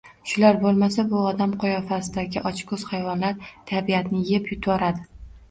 Shular 0.29 0.55
boʻlmasa, 0.61 1.03
bu 1.11 1.19
odam 1.31 1.53
qiyofasidagi 1.63 2.43
ochkoʻz 2.53 2.87
hayvonlar 2.93 3.53
tabiatni 3.75 4.25
yeb-yutvoradi. 4.33 5.07